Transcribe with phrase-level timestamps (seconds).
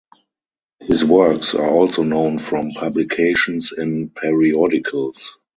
[0.79, 5.37] His works are also known from publications in periodicals.